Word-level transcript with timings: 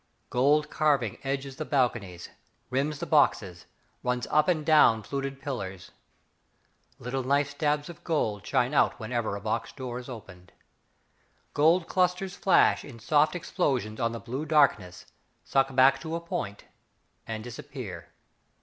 Gold 0.31 0.71
carving 0.71 1.19
edges 1.23 1.57
the 1.57 1.63
balconies, 1.63 2.29
Rims 2.71 2.97
the 2.97 3.05
boxes, 3.05 3.67
Runs 4.01 4.25
up 4.31 4.47
and 4.47 4.65
down 4.65 5.03
fluted 5.03 5.39
pillars. 5.39 5.91
Little 6.97 7.21
knife 7.23 7.51
stabs 7.51 7.87
of 7.87 8.03
gold 8.03 8.43
Shine 8.43 8.73
out 8.73 8.99
whenever 8.99 9.35
a 9.35 9.41
box 9.41 9.71
door 9.71 9.99
is 9.99 10.09
opened. 10.09 10.53
Gold 11.53 11.87
clusters 11.87 12.35
Flash 12.35 12.83
in 12.83 12.97
soft 12.97 13.35
explosions 13.35 13.99
On 13.99 14.11
the 14.11 14.19
blue 14.19 14.43
darkness, 14.43 15.05
Suck 15.43 15.75
back 15.75 16.01
to 16.01 16.15
a 16.15 16.19
point, 16.19 16.63
And 17.27 17.43
disappear. 17.43 18.09